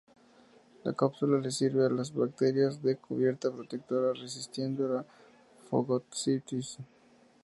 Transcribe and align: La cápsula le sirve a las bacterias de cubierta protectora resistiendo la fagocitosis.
La 0.83 0.93
cápsula 0.93 1.37
le 1.39 1.51
sirve 1.51 1.85
a 1.85 1.89
las 1.91 2.11
bacterias 2.15 2.81
de 2.81 2.95
cubierta 2.95 3.51
protectora 3.51 4.13
resistiendo 4.13 4.87
la 4.87 5.05
fagocitosis. 5.69 6.79